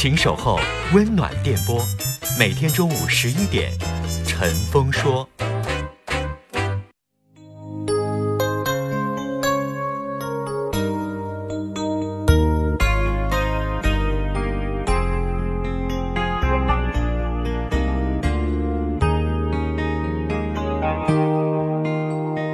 [0.00, 0.60] 请守候
[0.94, 1.84] 温暖电波，
[2.38, 3.72] 每天中午十一点，
[4.24, 5.28] 陈峰说。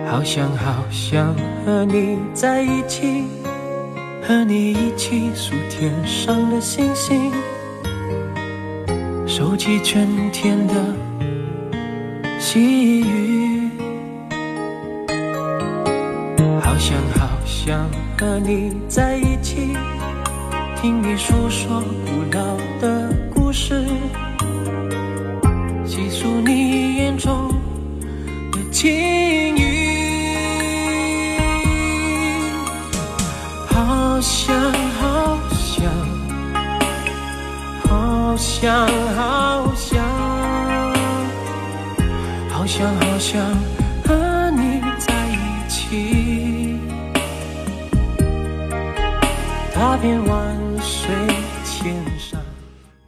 [0.07, 3.24] 好想好想和你在一起，
[5.77, 7.33] 天上的星星，
[9.27, 10.75] 收集春天的
[12.39, 13.71] 细雨。
[16.63, 19.04] 好想好想和你在
[38.65, 40.03] 想好想，
[42.49, 43.39] 好想好想
[44.07, 46.81] 和你在一起，
[49.75, 50.54] 踏遍万。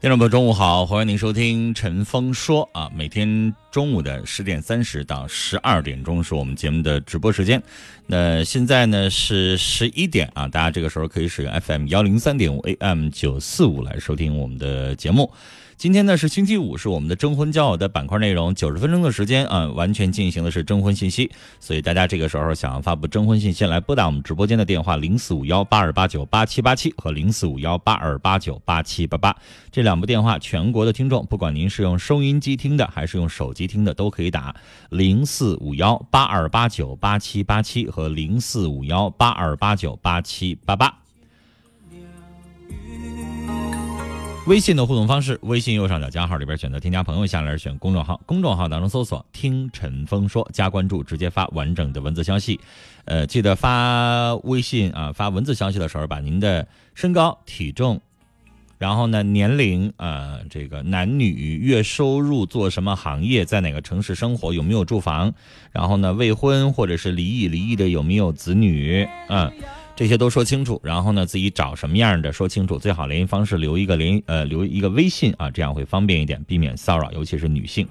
[0.07, 7.61] 听众朋友，中午好，欢迎您收听陈峰说啊，每天中午的十点三十到十二点钟是我们节目的直播时间。
[8.07, 15.29] 那现在呢是十一点啊，大家这个时候可以使用 FM 幺零三点五 AM 九四五来收听我们的节目。
[15.79, 21.31] 今天呢是星期五，是我们的征婚交友的板块内容，九十分钟的时间啊，完全进行的是征婚信息。
[21.61, 29.37] 所以大家这个时候想要发布征婚信息，来拨打我们直播间的电话零四五幺八二八九八七八七和零四五幺八二八九八七八八
[29.71, 34.57] 这两部电话，全国的听众，不管您是用收音机听的还是用手机听的，都可以打
[34.89, 41.06] 零四五幺八二八九八七八七和零四五幺八二八九八七八八。
[44.47, 52.61] 微信的互动方式，微信右上角加号里边选择添加朋友，下来选公众号，公众号当中搜索“听陈峰说”，加关注，直接发完整的文字消息。
[53.07, 58.01] 呃，记得发微信啊，发文字消息的时候，把您的身高、体重，
[58.79, 65.35] 然后呢年龄啊、这个男女、月收入、做什么行业、在哪个城市生活、有没有住房，
[65.73, 69.53] 然后呢未婚或者是离异，离异的有没有子女，嗯。
[69.97, 77.89] 这些都说清楚，然后呢，自己找什么样的说清楚，最好联系方式留一个联呃留一个微信啊，这样会方便一点，避免骚扰，尤其是女性。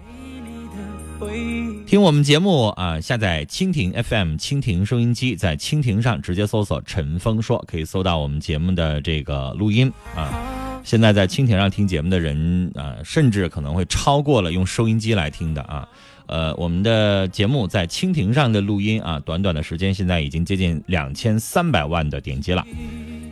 [1.88, 10.65] 听我们节目啊，下载蜻蜓 FM 蜻蜓收音机，在蜻蜓上直接搜索“陈峰说”，可以搜到我们节目的这个录音啊。
[10.86, 15.86] 现在在蜻蜓上听节目的人啊，甚至可能会超过了用收音机来听的啊。
[16.28, 22.66] 呃，我们的节目在蜻蜓上的录音啊，短短的时间，现在已经接近两千三百万的点击了，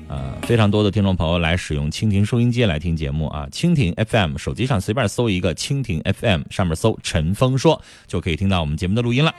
[0.08, 3.48] 呃，非常多的听众朋友来使用蜻蜓收音机来听节目啊。
[3.52, 9.34] 蜻蜓 FM 手机上随便搜一个蜻蜓 FM，上面搜陈峰说，就可以听到我们节目的录音了。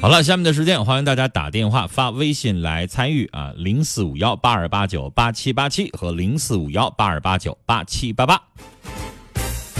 [0.00, 8.38] 好了，下面的时间欢迎大家打电话、发微信来参与啊，零四五幺八二八九八七八七和零四五幺八二八九八七八八。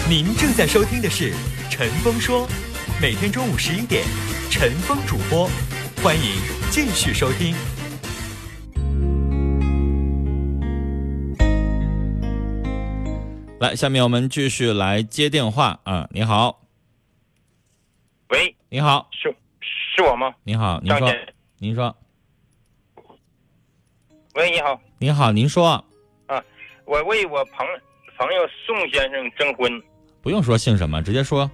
[0.08, 1.34] 您正在收听的是
[1.70, 2.48] 陈峰说，
[3.02, 4.02] 每天中午十一点，
[4.50, 5.46] 陈峰主播，
[6.02, 6.22] 欢迎
[6.70, 7.54] 继续收听。
[13.60, 16.08] 来，下面我们继续来接电话啊！
[16.10, 16.60] 你好，
[18.30, 19.34] 喂，你好，是
[19.94, 20.34] 是我吗？
[20.42, 21.12] 您好，您说，
[21.58, 21.96] 您说，
[24.34, 25.68] 喂，你好，您好，您说，
[26.26, 26.42] 啊，
[26.84, 27.64] 我为我朋
[28.18, 29.80] 朋友宋先生征婚。
[30.20, 31.48] 不用说姓什么，直接说。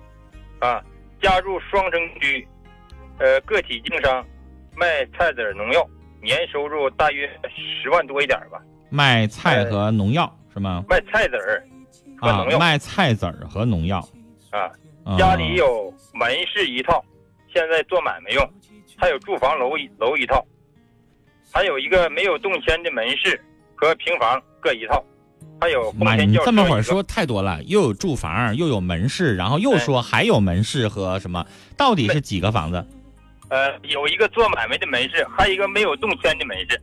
[0.61, 0.83] 啊，
[1.21, 2.49] 家住双城区，
[3.19, 4.25] 呃，个体经商，
[4.75, 5.87] 卖菜籽农药，
[6.23, 7.29] 年收入大约
[7.83, 8.59] 十万多一点吧。
[8.89, 10.83] 卖菜和农药、是吗？
[10.89, 11.63] 卖菜籽儿
[12.21, 13.99] 啊农，药卖菜籽儿和农药。
[14.51, 14.61] 啊。
[15.05, 17.03] 啊家里有门市一套，
[17.53, 18.51] 现在做买卖用，
[18.97, 20.45] 还有住房楼一楼一套，
[21.53, 23.41] 还有一个没有动迁的门市
[23.75, 25.05] 和平房各一套，
[25.61, 31.45] 还有妈呀，丰田轿车你这么会儿说太多了，又有住房，又有门市，然后又哎说还有门市和什么？
[31.77, 32.87] 到底是几个房子？
[33.49, 36.81] 呃，有一个做买卖的门市，还有一个没有动迁的门市。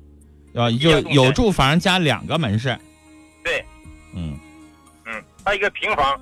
[0.53, 2.77] 啊，一就样动迁有住房加两个门市。
[3.43, 3.63] 对，
[4.13, 4.37] 嗯，
[5.05, 6.19] 嗯，还有一个平房，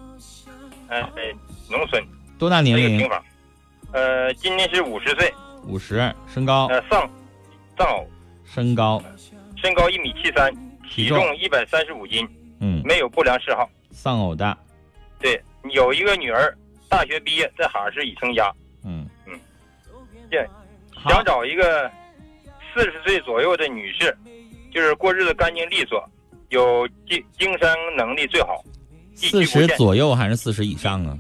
[0.88, 1.24] 呃，呃
[1.70, 2.04] 农村
[2.38, 3.10] 多大年龄平？
[3.10, 3.24] 房，
[3.96, 5.34] 呃，今年是五十岁，
[5.66, 7.10] 五十，身高，呃，丧
[7.78, 8.06] 丧偶，
[8.44, 9.02] 身高，
[9.56, 10.54] 身高一米七三，
[10.84, 12.28] 体体重重一百三十五斤，
[12.60, 13.70] 嗯，没有不良嗜好。
[13.92, 14.58] 丧偶的，
[15.18, 16.54] 对，有一个女儿，
[16.90, 18.54] 大学毕业，在哈市已成家，
[18.84, 19.08] 嗯。
[19.26, 19.40] 嗯，
[20.30, 20.46] 对，
[21.08, 21.90] 想找一个
[22.74, 24.14] 四十岁左右的女士，
[24.74, 26.04] 就是过日子干净利索，
[26.50, 28.62] 有经经商能力最好，
[29.16, 31.18] 地四十左右还是四十以上啊？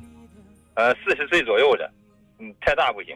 [0.73, 1.89] 呃，四十岁左右的，
[2.39, 3.15] 嗯，太大不行。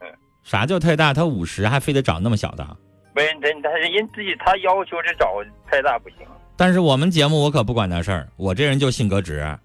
[0.00, 0.08] 嗯
[0.42, 1.14] 啥叫太大？
[1.14, 2.76] 他五十还非得找那么小的？
[3.14, 5.36] 没人，他人人自己他要求是找
[5.70, 6.18] 太大不行。
[6.56, 9.38] 但是我们节目我可不管那事儿，我这人就性格直。
[9.38, 9.58] 啊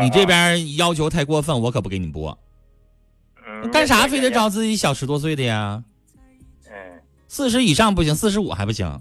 [0.00, 2.36] 你这啊边要求太过分，我可不给你播。
[3.46, 4.30] 嗯干啥非得？
[4.30, 5.84] 找自己小十多岁的呀？
[6.68, 6.74] 嗯，
[7.28, 9.00] 四十以上不行，四十五还不行。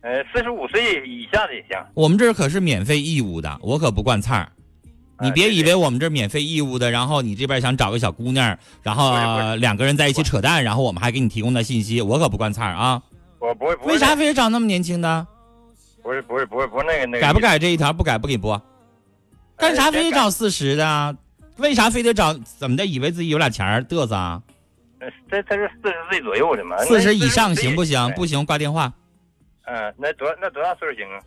[0.00, 1.78] 呃，四十五岁以下的也行。
[1.94, 4.50] 我们这可是免费义务的，我可不惯菜儿。
[5.22, 9.12] 你别以为我们这免费义务的，然后你这边想找个小姑娘，然后
[9.56, 13.02] 两个人在一起扯淡，然后我们还给你提供的信息，我可不惯菜儿啊！
[13.38, 15.26] 我不会，不会为啥非得找那么年轻的？
[16.02, 17.38] 不是不是不是不是那个那个改不？
[17.38, 17.92] 改这一条？
[17.92, 18.60] 不改不给播。
[19.56, 21.14] 干啥非得找四十的啊？
[21.58, 22.86] 为啥非得找怎么的？
[22.86, 24.42] 以为自己有俩钱儿嘚瑟啊？
[25.00, 26.76] 呃这他是四十岁左右的嘛？
[26.84, 28.10] 四十以上行不行？
[28.10, 28.92] 不不行，挂电话。
[29.64, 31.20] 嗯，那多那多大岁数行啊？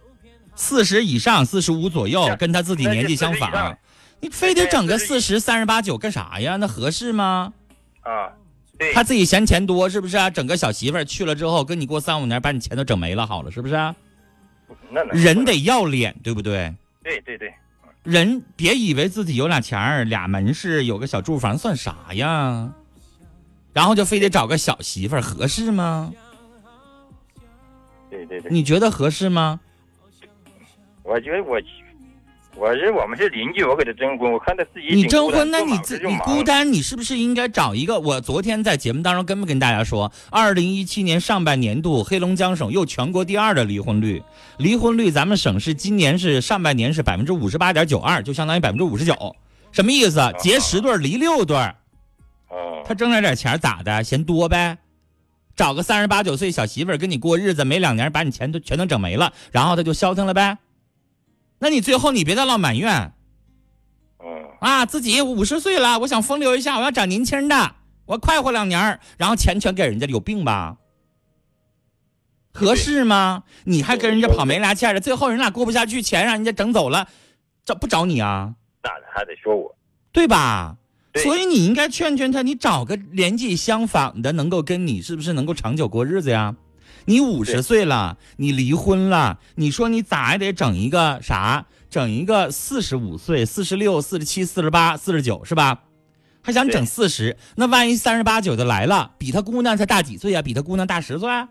[0.56, 3.78] 四十以上，四十五左右，跟他自己年纪相那是40以仿上。
[4.24, 6.56] 你非得整个四十、三十八九干啥呀？
[6.56, 7.52] 那合适吗？
[8.04, 8.32] 啊，
[8.80, 10.30] 对，他自己嫌钱多是不是啊？
[10.30, 13.94] 整个小媳妇儿去了之后，跟你过三五年，把你钱都整没了，好了是不是啊？
[14.90, 16.74] 那能人得要脸，对不对？
[17.04, 17.54] 对对对，
[18.04, 22.72] 人别以为自己有俩钱儿、俩门市、有个小住房算啥呀？
[23.74, 26.14] 然后就非得找个小媳妇儿，合适吗？
[28.10, 29.60] 对对对，你觉得合适吗？
[31.04, 31.60] 我觉得我
[32.56, 38.00] 我是我们是邻居，我给他征婚，我看他自己你征婚，那你自你孤单，你是不是应该找一个？
[38.00, 44.22] 我昨天在节目当中跟没跟大家说，二零一七年上半年度黑龙江省又全国第二的离婚率，
[44.58, 49.36] 离婚率咱们省市今年是上半年是百分之五十八点九二，就相当于百分之五十九，
[49.72, 50.22] 什么意思？
[50.40, 54.04] 结十对离六对，哦，他挣那点钱咋的？
[54.04, 54.78] 嫌多呗？
[55.56, 60.58] 找个三十八九岁小媳妇儿跟你过日子，没两年把你钱都全都整没了，然后他就消停了呗？
[61.64, 63.14] 那你最后你别再老埋怨。
[64.20, 64.28] 嗯，
[64.60, 67.76] 啊，自己五十岁了，我想风流一下，我要找年轻的，
[68.06, 70.76] 我快活两年，然后钱全给人家，有病吧？
[72.52, 73.44] 合适吗？
[73.64, 77.08] 你还跟人家跑没俩欠的，最后人俩过不下去，钱让人家整走了，
[77.64, 78.56] 找不找你啊？
[78.84, 79.74] 那还得说我，
[80.12, 80.76] 对吧？
[81.14, 86.58] 对所以你应该劝劝他，你找个年纪相仿的，能够跟你是不是能够长久过日子呀？
[87.06, 91.66] 你五十岁了，你离婚了，你说你咋也得整一个啥？
[91.90, 95.82] 整一个四十五岁、四十六、四十七、四十八、四十九是吧？
[96.42, 101.50] 还想整对四十，那万一三十八九的来了，比他姑娘才大几岁呀、比他姑娘大十岁啊？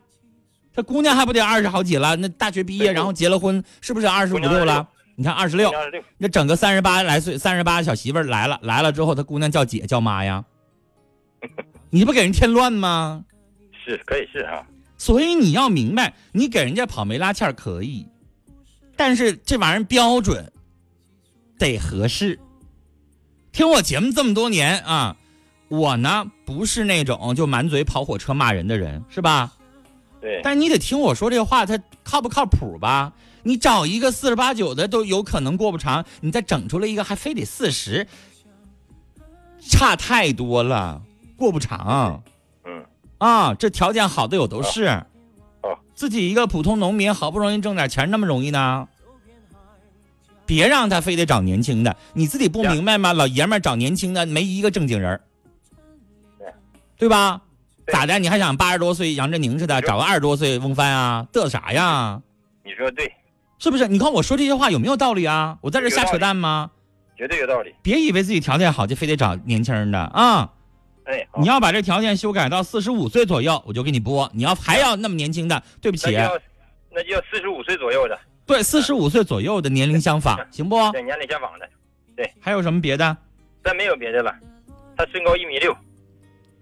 [0.74, 2.16] 他姑娘还不得二十好几了？
[2.16, 5.70] 那大学毕业然后结了婚，是不是二十五六了你看二十六，
[6.18, 10.44] 那整个三十八来岁、三十八小媳妇儿来了，来了之后，他姑娘叫姐叫妈呀，
[11.90, 13.24] 你不给人添乱吗？
[13.84, 14.66] 是可以是啊，
[15.02, 18.06] 所以你要明白，你给人家跑没拉欠儿可以，
[18.94, 20.52] 但是这玩意儿标准
[21.58, 22.38] 得合适。
[23.50, 25.16] 听我节目这么多年啊，
[25.66, 29.52] 我呢不是那种就满嘴跑火车骂人的人，是吧？
[30.20, 33.12] 对，但你得听我说这话，它靠不靠谱吧？
[33.42, 38.06] 你找一个四十八九的都有可能过不长，你再整出来一个还非得四十，
[39.68, 41.02] 差太多了，
[41.36, 42.22] 过不长。
[43.22, 44.86] 嗯，啊，这条件好的有都是。
[44.86, 45.04] 哦
[45.94, 48.88] 自己一个普通农民，好不容易挣点钱，那么容易呢？
[50.44, 53.12] 别让他非得找年轻的，你自己不明白吗？
[53.12, 55.20] 老爷们儿找年轻的，没一个正经人
[56.38, 56.52] 对
[56.96, 57.42] 对吧？
[57.86, 58.18] 对咋的？
[58.18, 61.26] 你还想八十多岁杨振宁似的找个二十多岁翁帆啊？
[61.32, 62.20] 嘚瑟啥呀？
[62.64, 63.12] 你说对，
[63.58, 63.86] 是不是？
[63.86, 65.58] 你看我说这些话有没有道理啊？
[65.60, 66.70] 我在这瞎扯淡吗？
[67.16, 67.72] 绝对有道理。
[67.82, 70.50] 别以为自己条件好就非得找年轻人的啊！
[71.12, 74.30] 哎，你要把这条件修改到四十五岁左右，我就给你播。
[74.32, 80.76] 你要还要那么年轻的，对不起那就，要四十五岁左右的，对，四十五岁左右的年龄相仿，行不？
[80.92, 81.68] 对，年龄相仿的，
[82.16, 83.14] 对还有什么别的？
[83.62, 84.34] 再没有别的了。
[84.96, 85.72] 他身高一米六，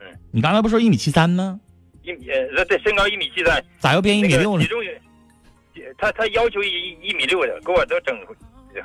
[0.01, 1.61] 嗯你刚才不说一米七三吗？
[2.03, 4.69] 一米呃对，身高一米七三，咋又变一米六了体？
[4.69, 5.01] 重也，
[5.97, 8.17] 他他要求一一米六的，给我都整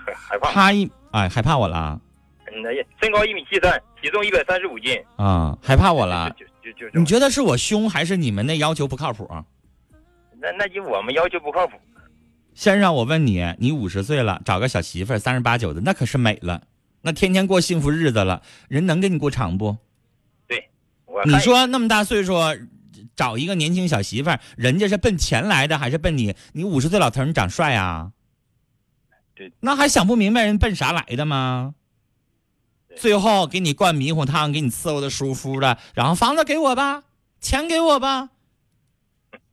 [0.05, 0.51] 害害怕。
[0.51, 1.99] 他一哎害怕我了
[3.01, 6.29] 身高一米七三，体重一百三十五斤，啊，害怕我了。
[6.31, 9.29] 就就就就你觉得是我凶，还是你们那要求不靠谱？
[10.39, 11.77] 那那就我们要求不靠谱。
[12.53, 16.61] 先生我问你，你五十岁了，找个小媳妇儿，三十八九的，那可是美了，
[17.01, 19.77] 那天天过幸福日子了，人能给你过长不？
[20.47, 20.55] 你
[21.05, 22.35] 我你说那么大岁数，
[23.15, 26.35] 找一个年轻小媳妇儿，人家是奔钱来的，还是奔你？
[26.53, 28.11] 你五十岁老头儿，你长帅啊？
[29.33, 31.75] 对，那还想不明白人奔啥来的吗？
[32.95, 37.03] 对最后给你灌迷糊汤，给你伺候的舒服的，然后房子给我吧，
[37.39, 38.29] 钱给我吧。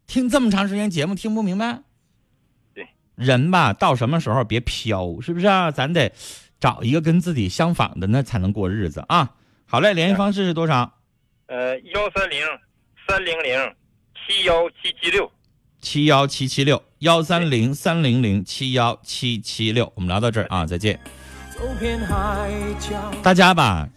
[0.06, 1.82] 听这么长时间节目，听不明白？
[2.75, 5.70] 对，人吧，到什么时候别飘，是不是啊？
[5.70, 6.12] 咱得
[6.61, 9.34] 找一个跟自己相仿的，那才能过日子啊。
[9.66, 10.99] 好嘞，联系方式是多少？
[11.46, 12.40] 呃幺三零
[13.08, 13.75] 三零零
[14.14, 15.30] 七幺七七六。
[15.80, 21.00] 七幺七七六幺三零三零零七幺七七六，我们聊到这儿啊，再见。
[23.23, 23.88] 大家吧，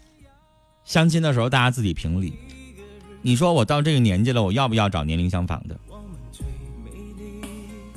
[0.83, 2.33] 相亲的时候大家自己评理。
[3.21, 5.77] 你说我到这个年纪了，我要不要找年龄相仿的？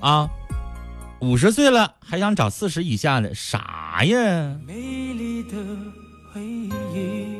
[0.01, 0.31] 啊，
[1.21, 4.57] 五十岁了还想找四十以下的，啥呀？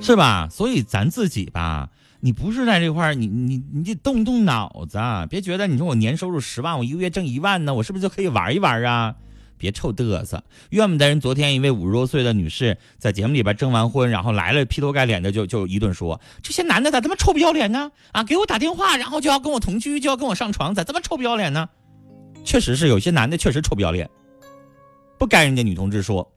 [0.01, 0.49] 是吧？
[0.51, 1.89] 所以咱自己吧，
[2.21, 9.15] 你不是在这块儿，你你你得动动脑子啊，别觉得你说我年收入十万，我一个月挣一万呢，我是不是就可以玩一玩啊？
[9.59, 10.43] 别臭嘚瑟！
[10.71, 17.91] 怨不得人昨天一位五十多岁的女士在节目里边征完婚，然后来了劈头盖脸的就就一顿说这些男的咋这么臭不要脸呢？
[18.13, 21.69] 啊，给我打电话，然后就要跟我同居，就要跟我上床，咋这么臭不要脸呢？
[22.45, 24.09] 确实是有些男的确实臭不要脸，
[25.19, 26.33] 不该人家女同志说，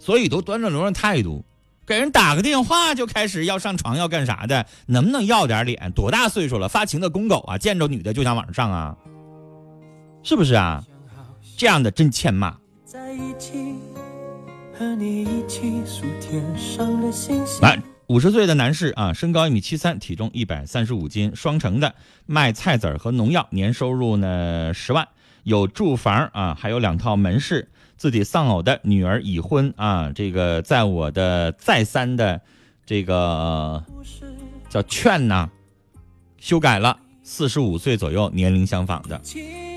[0.00, 1.44] 所以都端着龙的态度。
[1.86, 5.92] 给人打个电话就开始要上床要干啥的，能不能要点脸？
[5.92, 8.96] 多大岁数了，发情的公狗啊，见着女的就想往上上啊，
[10.24, 10.84] 是不是啊？
[11.56, 12.54] 这样的真欠骂。
[12.84, 13.74] 在一起，
[14.78, 17.62] 和你一起数天上的星星。
[17.62, 21.94] 来，五十岁的男士啊，身高一米七三，体重一百三十五斤，双城的，
[22.26, 25.08] 卖菜籽儿和农药，年收入呢十万，
[25.44, 27.68] 有住房啊，还有两套门市。
[27.96, 32.42] 自己丧偶的女儿已婚啊，这个在我的再三的
[32.84, 33.82] 这个
[34.68, 35.48] 叫劝呐，
[36.38, 36.98] 修改了，
[37.28, 39.20] 四十五岁左右年龄相仿的。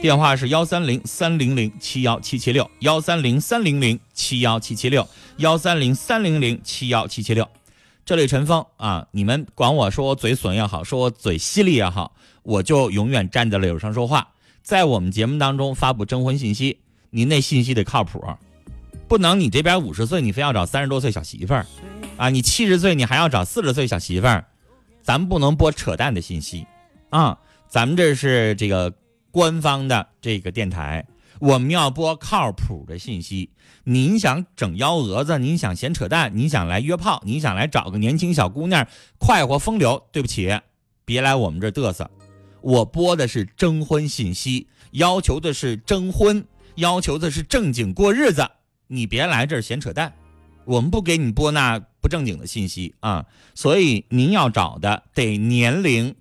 [0.03, 5.05] 电话是幺三零三零零七幺七七六幺三零三零零七幺七七六
[5.37, 7.49] 幺三零三零零七幺七七六。
[8.05, 12.13] 这里陈峰啊，你们管我说我嘴损也好，说我嘴犀利也好，
[12.43, 14.27] 我就永远站在了柳上说话。
[14.61, 16.77] 在我们节目当中发布征婚信息，
[17.09, 18.23] 您那信息得靠谱，
[19.07, 21.65] 不能你这边五十岁你非要找三十多岁小媳妇儿，
[22.15, 24.45] 啊，你七十岁你还要找四十岁小媳妇儿，
[25.01, 26.67] 咱不能播扯淡的信息，
[27.09, 28.93] 啊，咱们这是这个
[29.31, 31.05] 官方的这个电台，
[31.39, 33.49] 我们要播靠谱的信息。
[33.83, 38.87] 您想整幺蛾子，您想闲扯淡，您想来约炮，您想来找个年轻小姑娘
[39.17, 40.59] 快活风流，对不起，
[41.05, 42.09] 别来我们这嘚瑟。
[42.61, 48.47] 我播的是征婚信息，要求的是征婚，要求的是正经过日子，
[48.87, 50.13] 你别来这儿闲扯淡。
[50.65, 53.25] 我们不给你播那不正经的信息啊，
[53.55, 56.15] 所以您要找的得年龄，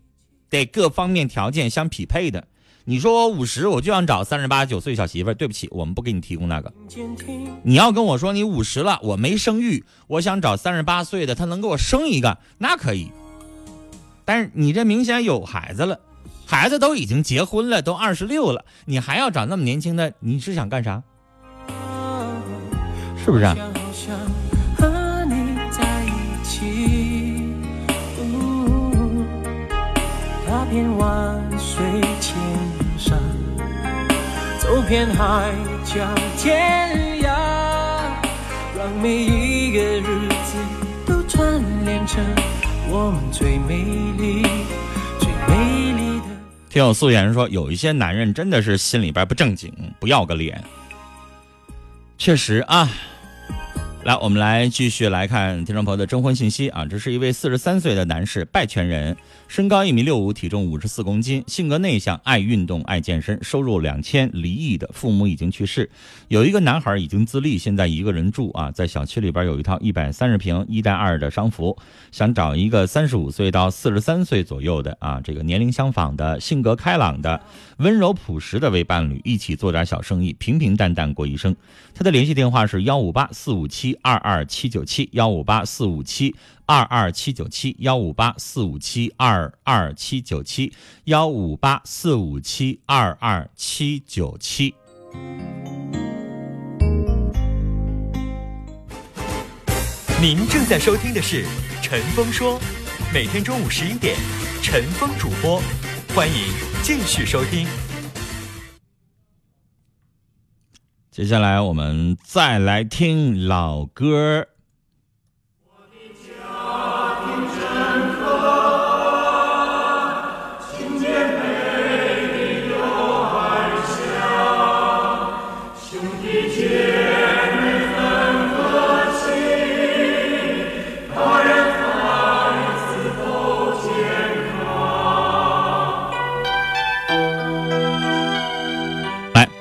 [0.51, 2.45] 得各方面条件相匹配的。
[2.85, 6.73] 你说我五十，我就想找三十八九岁小媳妇儿，对不起，我们不给你提供那个。
[7.63, 13.13] 你要跟我说你五十了，我没生育，我想找三十八岁的，他能给我生一个，那可以。
[14.25, 16.01] 但是你这明显有孩子了，
[16.47, 21.03] 孩子都已经结婚了，都二十六了，你还要找那么年轻的，你是想干啥？
[23.23, 23.45] 是不是？
[30.71, 31.83] 遍万水
[32.21, 32.37] 千
[32.99, 33.19] 山，
[34.61, 35.51] 走遍海
[35.83, 36.07] 角
[36.37, 37.29] 天涯，
[38.77, 40.59] 让每一个日子
[41.07, 42.23] 都串联成
[42.91, 43.83] 我们最美
[44.19, 44.43] 丽、
[45.19, 46.27] 最美丽的。
[46.69, 50.63] 听友素颜说，有一些男人真的是心里边不正经，不要个脸。
[52.19, 52.91] 确实啊，
[54.05, 56.85] 来，我们来继续来看听众朋友的征婚信息啊。
[56.85, 59.17] 这是一位四十三岁的男士，拜泉人，
[59.49, 65.89] 身高一米六五，体重五十四公斤，性格内向，爱运动，爱健身，收入两千，离异的，父母已经去世，
[66.29, 71.75] 有一个男孩已经自立，现在一个人住啊，在小区里边有一套一百三十平一带二的商服，
[72.13, 77.41] 想找一个三十五岁到四十三岁左右的啊，这个年龄相仿的，性格开朗的，
[77.79, 81.57] 温柔朴实的为伴侣，一起做点小生意，平平淡淡过一生。
[81.95, 86.35] 他的联系电话是幺五八四五七二二七九七幺五八四五七
[86.69, 90.71] 二二七九七幺五八四五七二二七九七
[91.05, 94.75] 幺五八四五七二二七九七。
[100.21, 101.43] 您正在收听的是
[101.83, 102.61] 《陈峰说》，
[103.15, 104.15] 每天中午十一点，
[104.63, 105.63] 陈峰主播，
[106.15, 106.35] 欢迎
[106.83, 107.67] 继续收听。
[111.11, 114.49] 接下来我们再来听老歌。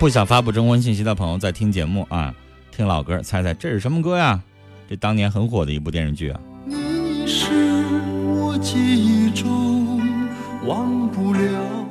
[0.07, 2.33] 不想发布征婚信息的朋友在听节目啊，
[2.71, 4.41] 听老歌，猜猜这是什么歌呀？
[4.89, 6.39] 这当年很火的一部电视剧啊。
[6.65, 7.49] 你是
[8.25, 9.99] 我记忆中
[10.65, 11.39] 忘不了。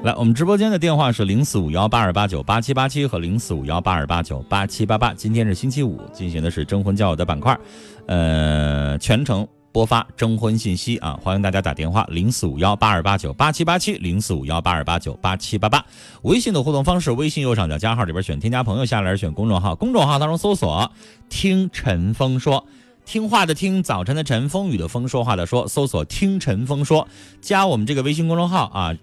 [0.02, 5.12] 来，我们直播间的电话是零四五幺八二八九八七八七和零四五幺八二八九八七八八。
[5.12, 7.58] 今天是星期五，进行的是征婚交友的板块，
[8.06, 9.46] 呃，全程
[9.76, 15.84] 播发征婚信息啊，欢迎大家打电话零四五幺八二八九八七八七零四五幺八二八九八七八八。
[16.22, 20.90] 微信的互动方式，微信右上角加号里边选添加朋友，下来选公众号，公众号当中搜索
[21.28, 22.66] “听陈峰说”。
[23.04, 27.06] 听话的听，早晨的晨，风雨的风，说话的说，搜索“听陈峰说”，
[27.42, 28.94] 加我们这个微信公众号啊，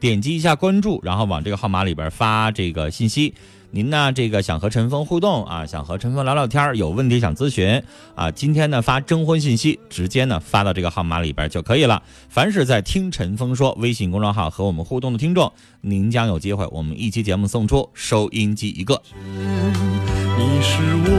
[0.00, 3.34] 点击一下关注，然后往这个号码里边发这个信息。
[3.74, 7.82] 您呢，这个想和陈峰互动啊，想和陈峰聊聊天，有问题想咨询
[8.14, 12.02] 啊，今天呢发征婚信息，直接呢发到这个号码里边就可以了。
[12.28, 15.50] 凡是在听陈峰说微信公众号和我们互动的听众，
[15.80, 19.00] 您将有机会，我们一期节目送出收音机一个。
[19.24, 21.16] 你是我，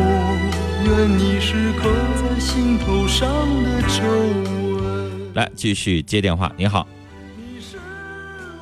[0.86, 1.89] 愿你是刻
[2.22, 3.27] 在心头上
[3.63, 4.03] 的皱
[4.77, 5.33] 纹。
[5.33, 6.54] 来，继续接电话。
[6.56, 6.88] 你好，
[7.36, 7.78] 你是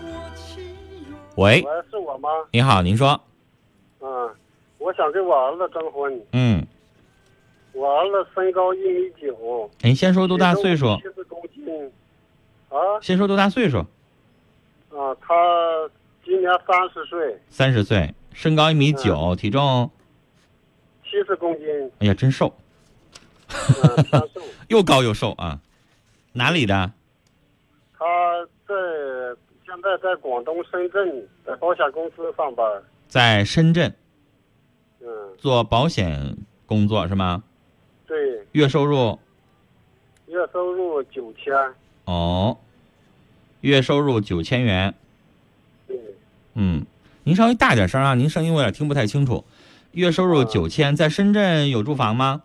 [0.02, 0.64] 我情
[1.10, 2.30] 有喂，喂，是我吗？
[2.54, 3.22] 你好，您说，
[4.02, 4.36] 嗯，
[4.80, 6.22] 我想给我儿子征婚。
[6.34, 6.66] 嗯，
[7.74, 10.96] 我儿子身高一米九，你先说多大岁数？
[10.98, 11.92] 七十公斤。
[12.70, 13.78] 啊先说多大岁数？
[14.90, 15.90] 啊，他
[16.24, 19.90] 今年三十岁，三十岁，身高一米九，体重，
[21.04, 21.68] 七十公斤，
[22.00, 22.54] 哎呀，真瘦，
[23.50, 24.42] 嗯，瘦。
[24.70, 25.60] 又高又瘦啊！
[26.34, 26.92] 哪里的？
[27.98, 28.06] 他
[28.66, 28.74] 在
[29.66, 32.66] 现在在广东深圳，在保险公司上班。
[33.12, 33.94] 在深圳
[35.02, 35.06] 嗯，
[35.38, 37.44] 做保险工作是吗？
[38.08, 38.18] 对，
[38.54, 39.20] 月收入
[40.28, 41.54] 月收入九千。
[42.06, 42.58] 哦，
[43.60, 44.94] 月收入九千元。
[45.86, 45.98] 对，
[46.54, 46.86] 嗯，
[47.26, 49.44] 您稍微大点声啊，您声音我有点听不太清楚。
[49.92, 52.44] 月收入嗯九千，在深圳有住房吗？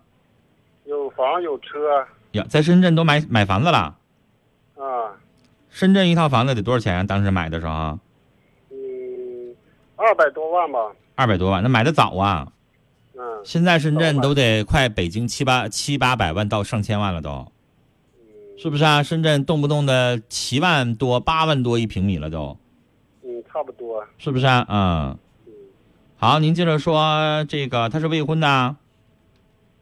[0.87, 2.05] 有房有车。
[2.33, 3.97] 呀，在深圳都买买房子了。
[4.77, 5.15] 啊，
[5.71, 7.07] 深圳一套房子得多少钱？
[7.07, 8.01] 当时买的时候
[9.97, 10.93] 二百多万吧。
[11.15, 12.53] 二百多万，那买的早啊。
[13.19, 19.03] 嗯，现在深圳都得快北京七八七八百万到上千万了都，嗯是不是啊？
[19.03, 22.57] 深圳动不动的七万多、八万多一平米了都，
[23.23, 24.05] 嗯，差不多。
[24.19, 24.67] 是不是啊？
[24.69, 25.19] 嗯。
[26.19, 28.77] 好，您接着说这个，他是未婚的啊，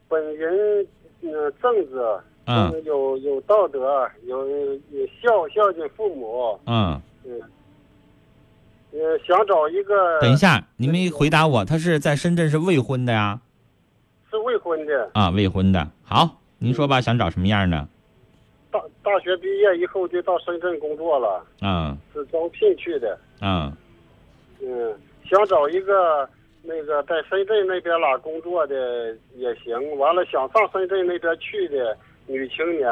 [0.08, 0.86] 本人
[1.22, 4.78] 嗯、呃正直，嗯有有道德，有有
[5.20, 7.00] 孝孝敬父母，嗯。
[7.24, 7.40] 嗯，
[8.94, 13.40] 呃，想找一个等一下，你没回答我，他是在深圳是未婚的呀？
[14.30, 15.88] 是未婚的，啊，未婚的。
[16.04, 17.88] 好，您说吧，想找什么样的？
[18.70, 23.72] 大大学毕业以后就到深圳工作了，嗯是招聘去的，嗯
[24.60, 24.96] 嗯，
[25.28, 26.28] 想找一个
[26.62, 32.88] 那个在深圳那边啦工作的也行，完了想上深圳那边去的女青年，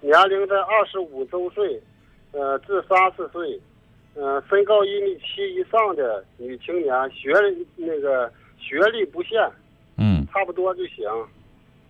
[0.00, 1.80] 年龄在二十五周岁，
[2.32, 3.60] 呃至三十岁，
[4.14, 7.32] 呃身高一米七以上的女青年，学
[7.76, 9.50] 那个学历不限，
[9.96, 11.04] 嗯，差不多就行。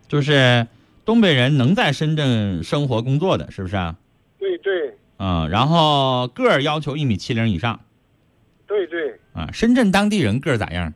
[0.08, 0.66] 就是
[1.04, 3.96] 东北人能在深圳生活工作的，是不是啊？
[4.38, 7.78] 对对嗯，然后个儿要求一米七零以上
[8.66, 9.50] 对对，啊。
[9.52, 10.92] 深圳当地人个儿咋样？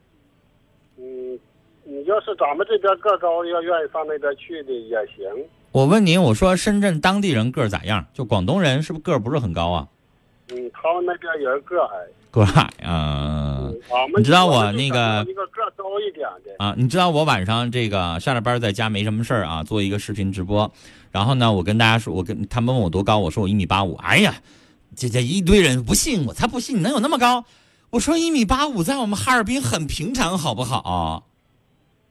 [0.96, 1.38] 嗯，
[1.84, 5.26] 你要要是咱们这边个高，要愿意上那边去的也行。
[5.72, 8.06] 我问您，我说深圳当地人个儿咋样？
[8.12, 9.88] 就广东人是不是个儿不是很高啊？
[10.52, 11.96] 嗯，他们那边也是个矮。
[12.30, 13.70] 个矮啊
[14.18, 16.52] 你知道我那个一个个高一点的。
[16.58, 16.74] 啊！
[16.76, 20.70] 你知道我晚上这个下了班在家没什么事儿啊，做一个视频直播，
[21.12, 23.94] 然后呢，我跟大家说，我跟他们问我多高，我说我一米八五。
[23.96, 24.34] 哎呀，
[24.96, 27.44] 这这一堆人不信，我才不信你能有那么高。
[27.90, 31.28] 我说一米八五在我们哈尔滨很平常，好不好？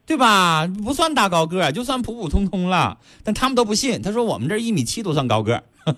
[0.06, 0.66] 对吧？
[0.68, 2.98] 不算大高个，就算普普通通了。
[3.24, 5.64] 但他们都不信，他说我们这一米七都算高个儿。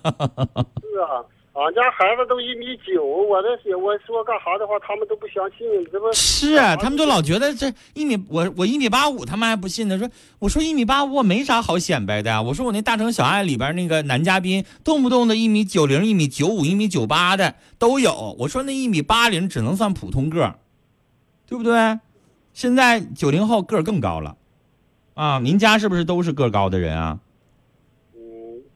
[0.82, 1.22] 是啊，
[1.56, 9.98] 俺家孩子都一米九，我这些我说干啥的话，他们都不相信，这不是啊，他们就老觉得这一米我我一米八五，他们还不信呢。
[9.98, 10.06] 说
[10.38, 12.42] 我说一米八五我没啥好显摆的呀。
[12.42, 18.36] 我说我那大城小爱里边那个男嘉宾，动不动的一米九零、一米九五、一米九八的都有。
[18.40, 20.58] 我说那一米八零只能算普通个儿，
[21.48, 21.98] 对不对？
[22.52, 24.36] 现在九零后个儿更高了，
[25.14, 27.18] 啊，您家是不是都是个高的人啊？
[28.14, 28.20] 嗯，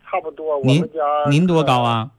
[0.03, 0.57] 差不多。
[0.57, 1.83] 我您们家您多高？
[1.83, 2.11] 啊？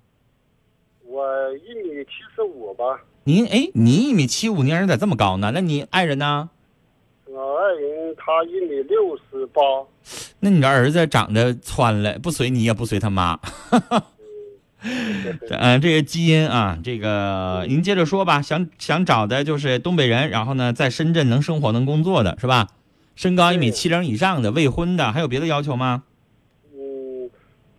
[1.11, 3.01] 我一米七十五吧。
[3.25, 5.51] 您哎，您一米七五，您儿子咋这么高呢？
[5.53, 6.49] 那你爱人呢？
[7.25, 9.61] 我爱人他一米六十八。
[10.39, 13.37] 那你的儿子长得窜了，不随你也不随他妈。
[14.81, 18.41] 这嗯、 这个基因啊，这个您接着说吧。
[18.41, 22.69] 想想找的就是东北人，然后呢，在深圳能生活能工作的是吧？
[23.15, 26.03] 身高一米七零以上的，未婚的，还有别的要求吗？
[26.73, 27.29] 嗯，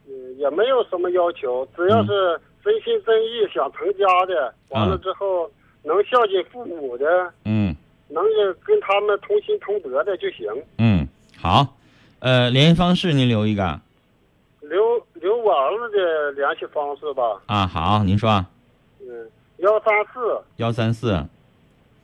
[0.07, 5.51] 嗯，也没有什么要求，只要是真心真意想成家的，完了之后
[5.83, 7.07] 能孝敬父母的，
[7.45, 7.75] 嗯。
[8.15, 8.23] 能
[8.63, 10.47] 跟他们同心同德的就行。
[10.77, 11.79] 嗯，好，
[12.19, 13.81] 呃，联系方式您留一个。
[14.61, 17.67] 留留我儿子的联系方式吧，啊。
[17.67, 18.45] 好，您说
[19.01, 20.43] 嗯，幺三四。
[20.57, 21.27] 幺三四。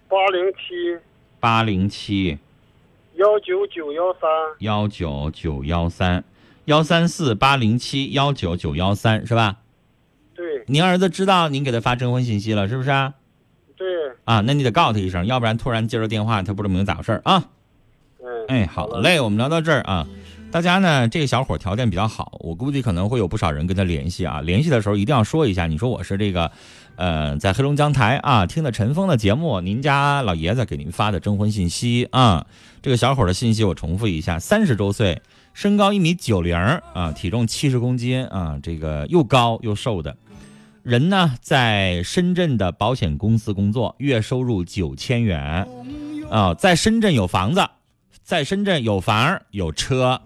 [0.08, 0.98] 八零七。
[1.38, 2.38] 八零七。
[3.16, 6.24] 幺九九幺三，幺九九幺三。
[6.64, 9.56] 幺三四八零七幺九九幺三是吧？
[10.38, 13.12] 对您儿子知道您给他发征婚信息了，是不是啊？
[13.76, 13.86] 对，
[14.24, 17.48] 啊，那你得告诉他一声，要不然突然接着电话，他不知道明咋回事儿啊。
[18.22, 20.06] 嗯，哎，好嘞，我们聊到这儿啊。
[20.52, 24.40] 大家呢，这个小伙条件比较好，我估计可能会有不少人跟他联系啊。
[24.40, 26.50] 联系的时候一定要说一下，你说我是这个，
[26.96, 32.46] 呃，在黑龙江台啊听的陈峰的节目，您家老爷子给您发的征婚信息啊。
[32.80, 35.20] 这个小伙的信息我重复一下：三十周岁，
[35.52, 40.16] 身高一米九零啊，体重七十公斤啊，这个又高又瘦的。
[40.82, 45.66] 人呢，在深圳的保险公司工作，月收入九千元，
[46.30, 47.66] 啊，在深圳有房子，
[48.22, 50.20] 在深圳有房有车，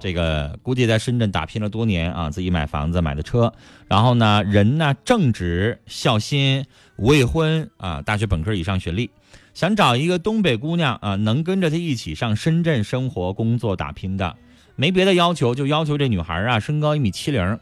[0.00, 3.52] 这个估计在深圳打拼了多年啊，自己买房子买的车，
[3.88, 6.64] 然后呢，人呢正直孝心，
[6.96, 9.10] 未婚啊，大学本科以上学历，
[9.52, 14.34] 想找一个东北姑娘啊，能跟着他一起上深圳生活、工作、打拼的，
[14.76, 17.58] 没别的要求，就要求这女孩啊，身高一米七零，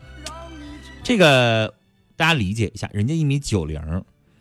[1.03, 1.73] 这个
[2.17, 3.81] 大家理解一下，人家一米九零，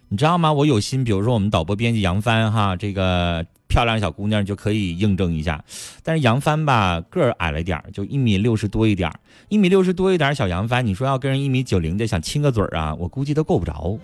[0.08, 0.52] 你知道吗？
[0.54, 5.64] 我有心，比如说我们导播编辑杨帆哈，这个漂亮小姑娘就可以应征一下，
[6.02, 14.00] 但是杨帆吧个儿矮了点儿，就一米六十多一点儿，一米六十多一点儿小杨帆，你说要跟人一米九零的想亲个嘴儿啊，我估计都够不着，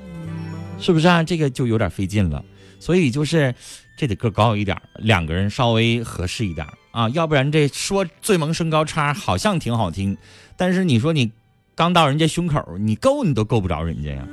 [0.78, 1.24] 是不是啊？
[1.24, 2.44] 这个就有点费劲了，
[2.80, 3.56] 所以就是
[3.96, 10.18] 这得个高一点儿，两个人稍微合适一点儿啊，要不然这说最萌身高差好像挺好听，
[10.58, 11.32] 但是你说你
[11.82, 14.28] 刚到人家胸口，你够你都够不着人家呀，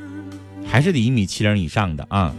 [0.67, 2.35] 还是得一米七零以上的啊。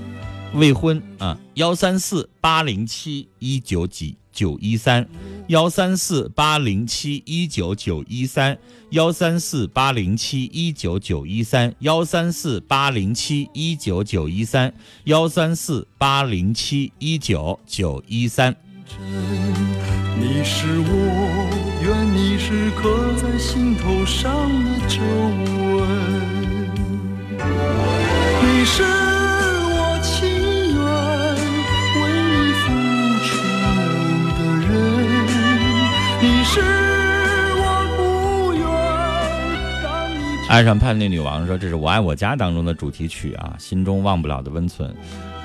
[0.54, 5.08] 未婚啊，幺三四八零七一九几九一三，
[5.48, 8.60] 幺三四八零七一九九一三，
[8.92, 14.72] 幺三四八零七一九九一三，幺三四八零七一九九一三，
[15.06, 18.56] 幺三四八零七一九九一三。
[20.20, 24.32] 你是我，愿你是刻在心头上
[24.64, 25.90] 的皱纹。
[28.44, 30.30] 你是我情
[30.70, 30.80] 愿
[31.96, 32.70] 为你付
[33.26, 33.30] 出
[34.38, 34.70] 的人，
[36.22, 36.62] 你是
[37.58, 37.64] 我
[37.98, 38.62] 不愿
[39.82, 44.96] 让你爱上叛逆女王说：“这是我爱我家当中的主题曲啊，心中忘不了的温存。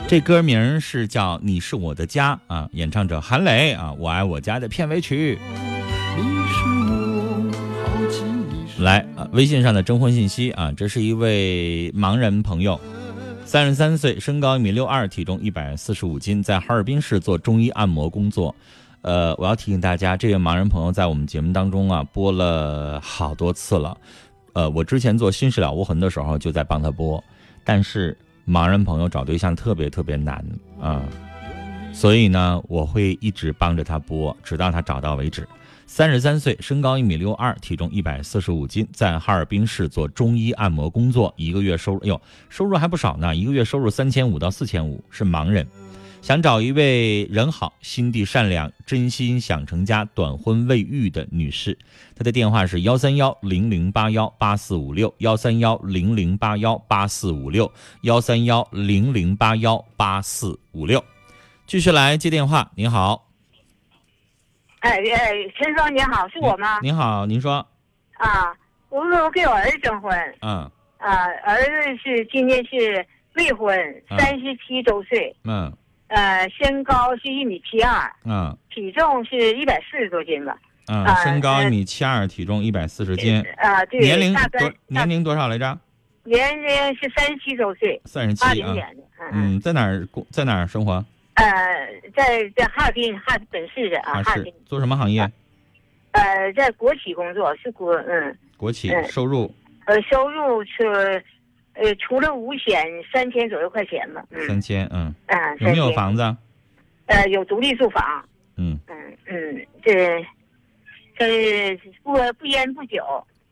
[0.07, 5.39] 这歌名是叫《你是我的家》啊，演唱者韩磊啊，《我爱我家》的片尾曲。
[8.81, 12.79] 来啊，微信上的征婚信息啊，这是一位盲人朋友，
[13.47, 18.55] 三十三岁，身高一米六二，体重一百四十五斤，在哈尔滨市做中医按摩工作。
[19.01, 23.97] 呃，我要提醒大家，这位盲人朋友在我们节目当中啊播了好多次了。
[24.53, 27.23] 呃，我之前做《心事了无痕》的时候就在帮他播，
[27.65, 28.15] 但是
[28.47, 30.45] 盲人朋友找对象特别特别难
[30.79, 31.03] 啊。
[31.93, 35.49] 所以呢，我会一直帮着他播，直到他找到为止。
[35.87, 45.67] 三十三岁，身高一米六二，体重一百四十五斤，在哈尔滨市做中医按摩工作，一个月收入哟，收入还不少呢，一个月收入三千五到四千五，是盲人，
[46.21, 51.79] 想找一位人好、心地善良、真心想成家、短婚未育的女士。
[52.17, 57.71] 她的电话是幺三幺零零八幺八四五六幺三幺零零八幺八四五六
[58.03, 61.05] 幺三幺零零八幺八四五六。
[61.67, 63.31] 继续来接电话，您好，
[64.85, 66.79] 哎哎，陈双您好，是我吗？
[66.83, 67.67] 您好，您说，
[68.19, 68.55] 啊，
[68.91, 73.75] 我我给我儿子征婚，嗯啊，儿子是今年是未婚，
[74.11, 75.73] 嗯三十七周岁，嗯
[76.09, 80.55] 呃，身高是一米七二，嗯体重是一百四十多斤吧。
[80.89, 85.79] 嗯，啊身高一呃米七二，体重一百四十斤，啊，对，年龄多年龄多少来着？
[86.25, 88.75] 年龄是三十七周岁，三十七啊。
[89.33, 90.27] 嗯，在哪儿工？
[90.31, 91.03] 在哪儿生活？
[91.35, 95.21] 呃，在在哈尔滨哈尔本市的啊，哈尔是滨，做什么行业？
[96.13, 99.53] 呃，在国企工作，是国嗯国企，嗯收入
[99.87, 101.23] 呃，收入是
[101.73, 104.87] 呃除了五险三千左右块钱吧，嗯三千。
[104.93, 106.23] 嗯，嗯，有没有房子？
[107.07, 108.03] 呃，有独立住房，
[108.57, 110.25] 嗯，嗯嗯，这
[111.19, 113.03] 这不不烟不酒，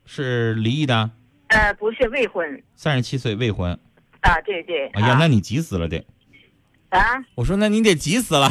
[0.06, 1.10] 是离异的，
[1.48, 3.76] 呃，不是未婚三十七岁未婚。
[4.20, 6.02] 啊，对对，哎呀，啊那你急死了得。
[6.98, 8.46] 啊我说那你得急死了。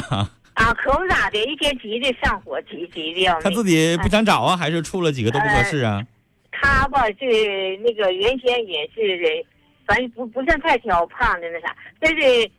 [0.54, 3.44] 啊，可不咋的，一天急的上火，急急的要命。
[3.44, 6.06] 他自己不想找啊，还是处了几个都不合适啊？
[6.52, 9.46] 他吧，这那个原先也是，
[9.88, 12.52] 反正不不算太挑，胖的那啥，但是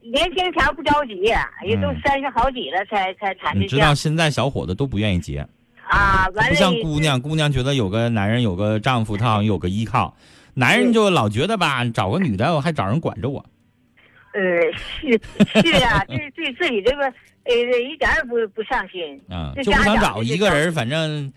[0.00, 1.14] 年轻前不着急，
[1.66, 5.46] 也都嗯三十好几了才才谈对你知道现在小伙子都不愿意结，
[5.88, 6.28] 啊。
[6.34, 10.14] 完了，不像姑娘，姑娘觉得有个男人有个丈夫，她好像有个依靠。
[10.54, 13.44] 男人就老觉得吧，找个女的我还找人管着我。
[14.32, 14.40] 呃，
[14.78, 15.10] 是
[15.62, 17.04] 是啊，对对自己这个
[17.44, 21.32] 呃一点儿也不不上心啊，就不想找一个人，反正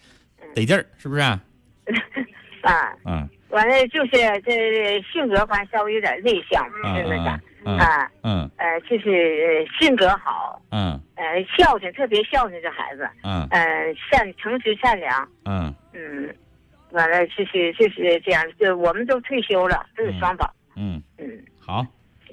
[0.53, 1.39] 得劲儿，是不是啊？
[2.63, 2.93] 啊。
[3.05, 4.09] 嗯完了就是
[4.43, 11.23] 这性格吧稍微有点内向，嗯是那啥嗯啊，嗯呃，就是呃性格好，嗯呃，
[11.55, 16.33] 孝顺，特别孝顺这孩子，嗯呃，善诚实善良，嗯嗯，
[16.93, 21.29] 完了就是就是这样，就我们都退休了，都有双保，嗯，嗯
[21.59, 21.85] 好，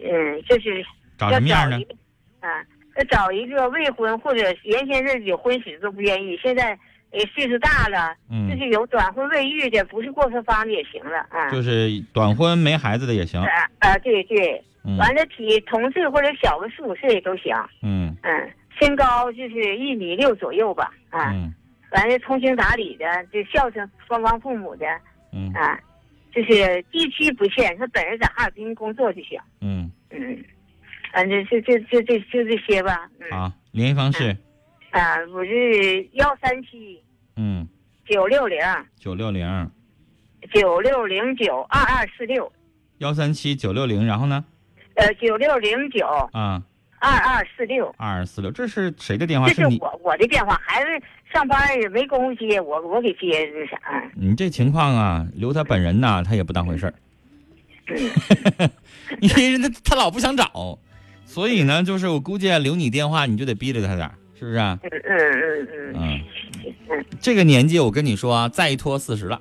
[0.05, 0.85] 嗯，就是
[1.19, 1.77] 找什么样的
[2.41, 2.49] 啊，
[2.97, 6.71] 要找一个未婚或者原先是有婚史都不愿意，现在
[7.11, 11.51] 呃岁数大了，就嗯，是有短婚未育的，不是过错方的也行了啊。
[11.51, 13.41] 就是短婚没孩子的也行。
[13.41, 13.49] 啊
[13.81, 21.53] 啊，对对，嗯完了体同岁或者小个四五岁都行，嗯嗯，身高就是一米六左右吧，啊，嗯
[21.93, 24.87] 完了通情达理的，就孝顺双方父母的，
[25.33, 25.79] 嗯啊，
[26.33, 30.45] 就是地区不限，他本人在哈尔滨工作就行，嗯，嗯，
[31.13, 34.37] 反正就就就这就这些吧，嗯，好，联系方式，
[34.91, 37.03] 啊，我是幺三七
[37.37, 37.69] 嗯，
[38.07, 38.59] 九六零
[38.97, 39.71] 九六零
[40.53, 42.51] 九六零九二二四六，
[42.99, 44.45] 幺三七九六零，然后呢？
[44.95, 46.63] 呃，九六零九啊，
[46.99, 47.95] 二二四六。
[47.97, 49.49] 二二四六，这是谁的电话？
[49.49, 49.79] 这是你？
[49.81, 50.89] 我我的电话，孩子
[51.33, 53.79] 上班也没工夫接，我我给接那啥。
[54.15, 56.95] 你这情况啊，留他本人呐，他也不当回事儿。
[59.21, 60.79] 因为他他老不想找，
[61.25, 64.79] 所以呢，就是我估计啊留你电话，你就得逼着他点儿，是不是啊？
[64.83, 66.21] 嗯嗯嗯
[66.91, 69.41] 嗯，这个年纪我跟你说啊，再一拖四十了。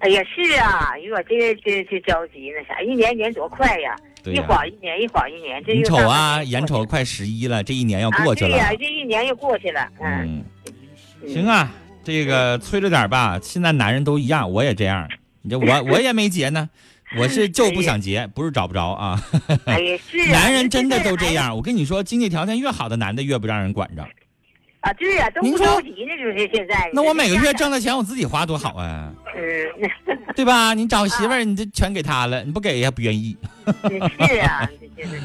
[0.00, 8.56] 哎呀是啊，哎呦我这这这着急那啥，一年一年多快呀，一晃一年，一晃一年，这你瞅啊，眼瞅快十一了，这一年要过去了。
[8.56, 10.44] 啊对呀，这一年又过去了，嗯，嗯，
[11.28, 11.70] 行啊，
[12.04, 13.38] 这个催着点吧。
[13.42, 15.08] 现在男人都一样，我也这样。
[15.42, 16.68] 你这我我也没结呢，
[17.18, 19.22] 我是就不想结，不是找不着啊。
[19.66, 21.54] 哎呀是啊， 男人真的都这样。
[21.54, 24.06] 我跟你说，经济条件越好的男的越不让人管着。
[24.80, 26.90] 啊，对呀，都不您着急呢，就是现在。
[26.92, 29.90] 那我每个月挣的钱我自己花多好啊，嗯，
[30.34, 30.74] 对吧？
[30.74, 33.36] 你找媳妇儿，你这全给他了，你不给也不愿意。
[34.18, 35.20] 是啊，这就是？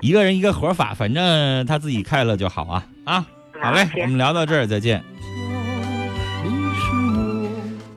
[0.00, 3.26] 一个人一个活法，反正他自己快乐就好啊啊！
[3.62, 5.04] 好嘞，我们聊到这儿，再见。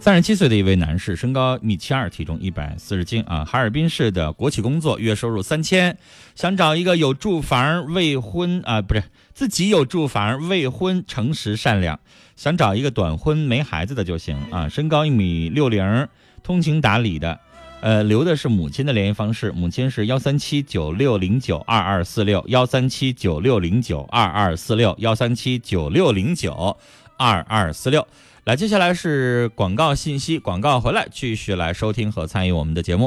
[0.05, 5.97] 三十七岁的一位男士，身高一米七二，体重一百四十斤啊，哈尔滨市的国企工作，月收入三千，
[6.35, 11.99] 想找一个有住房、未婚啊，不是自己有住房、未婚、诚实善良，
[12.35, 16.07] 想找一个短婚没孩子的就行啊，身高一米六零，
[16.43, 17.39] 通情达理的。
[17.81, 26.77] 呃，留的是母亲的联系方式，母亲是幺三七九六零九二二四六，幺三七九六零九二二四六，幺三七九六零九
[27.17, 28.07] 二二四六。
[28.45, 33.03] 来，接下来是广告信息，广告回来继续来收听和参与我们的节目。